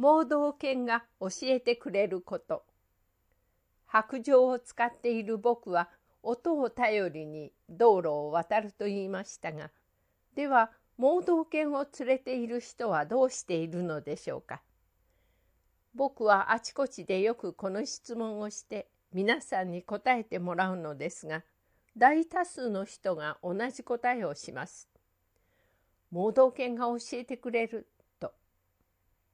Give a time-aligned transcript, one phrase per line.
[0.00, 2.64] 盲導犬が教えてくれること
[3.84, 5.90] 白状を使っている僕は
[6.22, 9.70] 音を頼りに道路を渡ると言いましたが
[10.34, 14.62] では盲導犬を連れている人はどうしているのでしょうか
[15.94, 21.42] 僕はあちこちでよくこの質問をして皆さんに答えてもらうのですが
[21.94, 24.88] 大多数の人が同じ答えをします。
[26.10, 27.86] 盲導犬が教えてくれる。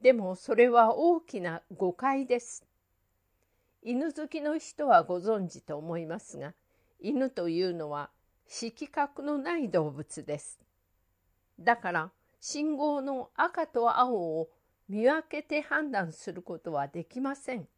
[0.00, 2.64] でもそれは大きな誤解です。
[3.82, 6.52] 犬好きの人はご存知と思いますが
[7.00, 8.10] 犬というのは
[8.46, 10.58] 色覚のない動物です。
[11.58, 14.48] だから信号の赤と青を
[14.88, 17.68] 見分けて判断することはできません。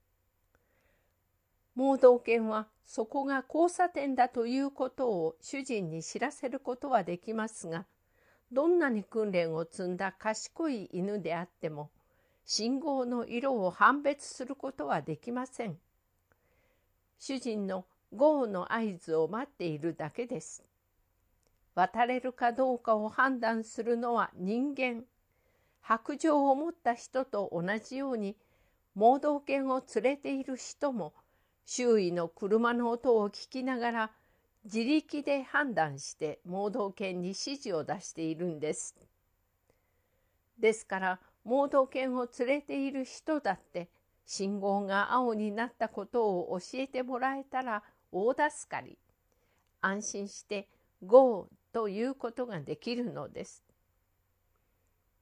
[1.75, 7.87] 盲導犬はそこが交差点だということを主人に知らせることはできますが
[8.53, 11.91] どんなに訓練を積んだ賢い犬であっても
[12.45, 15.79] 信号の色を判別することはできません。
[17.19, 17.85] 主人の
[18.15, 20.65] ゴーの合図を待っているだけです。
[21.75, 25.05] 渡れるかどうかを判断するのは人間。
[25.81, 28.37] 白状を持った人と同じように
[28.95, 31.13] 盲導犬を連れている人も
[31.65, 34.11] 周囲の車の音を聞きながら
[34.65, 38.95] 自力で判断して盲導犬に指示を出しているんです。
[40.59, 43.89] ですから盲導犬を連れている人だって
[44.27, 48.99] 信号が青になったことを教えてもらえたら大助かり
[49.81, 50.69] 安心して
[51.05, 53.65] 「GO」ということができるのです。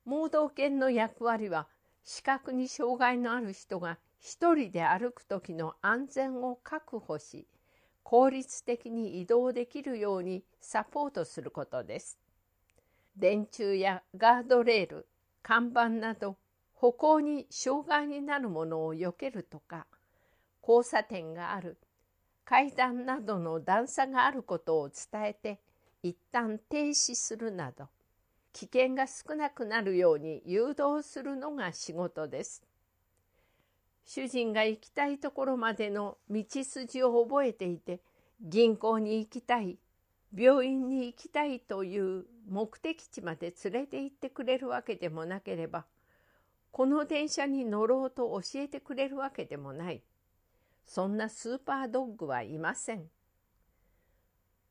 [0.05, 1.69] 盲導犬の役割は
[2.03, 7.47] 視覚に障害のある人が一人で歩く時の安全を確保し
[8.03, 12.19] 効率的に移動できるようにサポートすることです。
[13.17, 15.07] 電柱やガードレール
[15.43, 16.37] 看板など
[16.75, 19.87] 歩行に障害になるものを避けるとか
[20.67, 21.79] 交差点がある
[22.45, 25.61] 階段などの段差があることを伝えて
[26.03, 27.89] 一旦停止するなど
[28.53, 32.63] 危険が少なくなるように誘導するのが仕事です。
[34.05, 38.01] 主人が行きたいところまでの道筋を覚えていて
[38.41, 39.79] 銀行に行きたい
[40.37, 45.87] 病院に行きたいという目的地まで連れて行ってくれるわけでもなければ
[46.73, 50.03] この電車に乗ろうと教えてくれるわけでもない。
[50.87, 53.09] そんなスーパードッグはいません。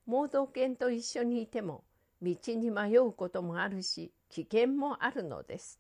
[0.06, 1.84] 盲導犬と一緒にいても
[2.22, 5.80] 道に迷うこともあるし危険もあるのです。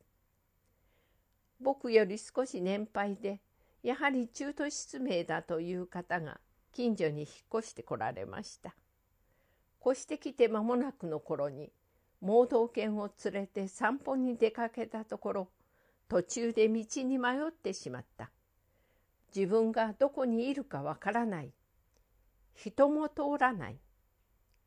[1.59, 3.41] 僕より少し年配で
[3.81, 6.39] やはり中途失明だという方が
[6.73, 7.29] 近所に引っ
[7.59, 8.75] 越してこられました。
[9.85, 11.71] 越してきて間もなくの頃に
[12.21, 15.49] 盲導犬を連れて散歩に出かけたところ
[16.09, 18.31] 途中で道に迷ってしまった。
[19.33, 21.51] 自分がどこにいるかわからない。
[22.55, 23.77] 人も通らない。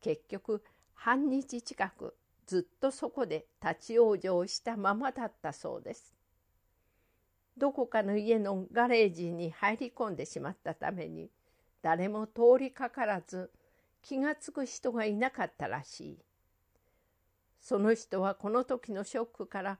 [0.00, 0.62] 結局
[0.94, 6.14] 半日近くずっとそこで立ち往生したままだったそうです。
[7.58, 11.28] どこかの家のガレージに入り込んでしまったために
[11.82, 13.50] 誰も通りかからず
[14.00, 16.18] 気がつく人がいなかったらしい。
[17.62, 19.78] その人はこの時のショックから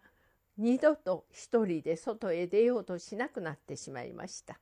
[0.56, 4.58] 二度と一人で外へ出ようとしなくなってしまいました。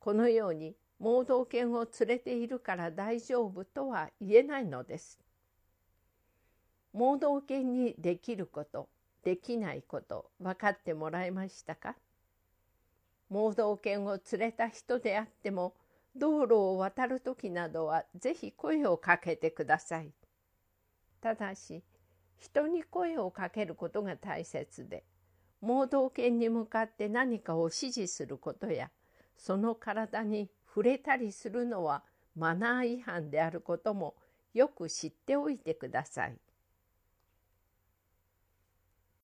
[0.00, 5.20] このように盲導犬を連れているから大丈夫とは言えないのです。
[6.94, 8.88] 盲導犬にできること
[9.22, 11.94] できないこと分かってもらえましたか？
[13.28, 15.74] 盲導犬を連れた人であっても
[16.16, 20.10] 道路を渡る時などはぜひ声をかけてください。
[21.20, 21.82] ただし
[22.38, 25.04] 人に声をかけることが大切で
[25.60, 28.90] 盲導犬に向かって何かを指示することや
[29.36, 32.04] その体に触れたりするのは
[32.36, 34.14] マナー違反であることも
[34.52, 36.36] よく知っておいてください。